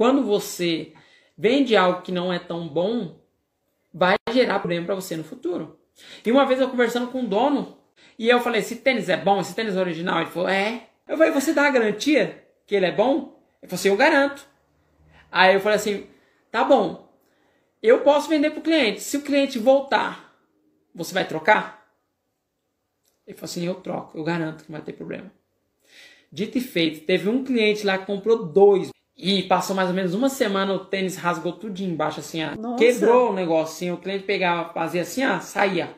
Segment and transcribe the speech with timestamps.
[0.00, 0.94] quando você
[1.36, 3.20] vende algo que não é tão bom,
[3.92, 5.78] vai gerar problema para você no futuro.
[6.24, 7.76] E uma vez eu conversando com o dono,
[8.18, 10.22] e eu falei, esse tênis é bom, esse tênis é original?
[10.22, 10.88] Ele falou, é.
[11.06, 13.38] Eu falei, você dá a garantia que ele é bom?
[13.60, 14.48] Ele falou assim, eu garanto.
[15.30, 16.06] Aí eu falei assim,
[16.50, 17.06] tá bom,
[17.82, 19.02] eu posso vender para o cliente.
[19.02, 20.34] Se o cliente voltar,
[20.94, 21.92] você vai trocar?
[23.26, 25.30] Ele falou assim, eu troco, eu garanto que não vai ter problema.
[26.32, 28.90] Dito e feito, teve um cliente lá que comprou dois.
[29.22, 32.56] E passou mais ou menos uma semana, o tênis rasgou tudo embaixo, assim, ó.
[32.56, 32.82] Nossa.
[32.82, 33.94] Quebrou o negocinho.
[33.94, 35.94] O cliente pegava, fazia assim, ó, saía.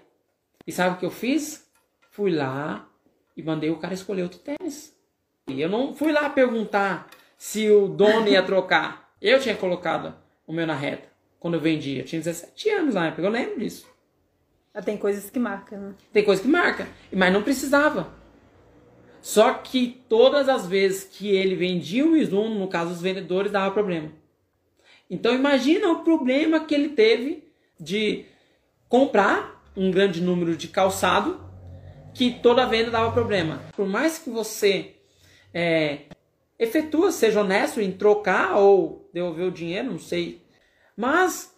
[0.67, 1.65] E sabe o que eu fiz?
[2.11, 2.89] Fui lá
[3.37, 4.93] e mandei o cara escolher outro tênis.
[5.49, 9.13] E eu não fui lá perguntar se o dono ia trocar.
[9.21, 12.03] Eu tinha colocado o meu na reta quando eu vendia.
[12.03, 13.87] Eu tinha 17 anos na época, eu lembro disso.
[14.85, 15.95] Tem coisas que marcam, né?
[16.13, 18.13] Tem coisa que marca, mas não precisava.
[19.23, 23.73] Só que todas as vezes que ele vendia o Mizuno, no caso os vendedores, dava
[23.73, 24.11] problema.
[25.09, 27.45] Então imagina o problema que ele teve
[27.79, 28.25] de
[28.89, 31.41] comprar um grande número de calçado
[32.13, 33.63] que toda venda dava problema.
[33.75, 34.97] Por mais que você
[35.55, 36.01] é,
[36.59, 40.43] efetua, seja honesto em trocar ou devolver o dinheiro, não sei.
[40.97, 41.55] Mas,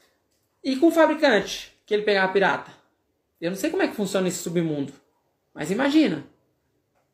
[0.62, 2.72] e com o fabricante que ele pegava pirata?
[3.40, 4.92] Eu não sei como é que funciona esse submundo.
[5.52, 6.24] Mas imagina.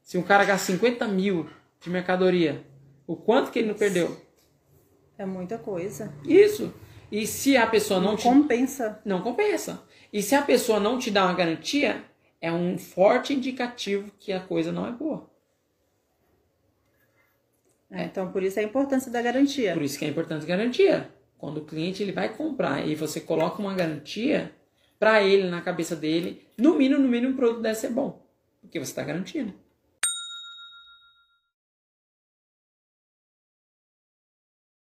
[0.02, 1.48] Se um cara gasta 50 mil
[1.80, 2.64] de mercadoria,
[3.06, 4.20] o quanto que ele não perdeu?
[5.16, 6.12] É muita coisa.
[6.24, 6.72] Isso.
[7.10, 8.22] E se a pessoa não, Não te...
[8.22, 9.00] compensa.
[9.04, 9.82] não compensa.
[10.12, 12.04] E se a pessoa não te dá uma garantia,
[12.40, 15.28] é um forte indicativo que a coisa não é boa.
[17.90, 19.74] É, Então, por isso a importância da garantia.
[19.74, 21.10] Por isso que é importante garantia.
[21.36, 24.52] Quando o cliente ele vai comprar e você coloca uma garantia
[24.98, 28.22] para ele na cabeça dele, no mínimo, no mínimo o produto deve ser bom,
[28.60, 29.54] porque você está garantindo.